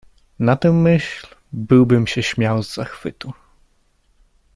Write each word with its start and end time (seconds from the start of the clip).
"Na 0.39 0.55
tę 0.55 0.71
myśl 0.71 1.27
byłbym 1.53 2.07
się 2.07 2.23
śmiał 2.23 2.63
z 2.63 2.73
zachwytu." 2.73 3.33